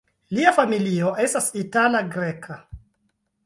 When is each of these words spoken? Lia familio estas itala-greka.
Lia 0.37 0.53
familio 0.59 1.11
estas 1.27 1.51
itala-greka. 1.65 2.61